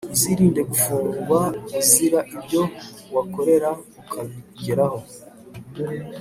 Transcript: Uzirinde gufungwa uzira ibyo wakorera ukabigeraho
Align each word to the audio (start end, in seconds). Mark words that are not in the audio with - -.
Uzirinde 0.13 0.61
gufungwa 0.71 1.39
uzira 1.79 2.19
ibyo 2.35 2.61
wakorera 3.15 3.69
ukabigeraho 4.01 4.99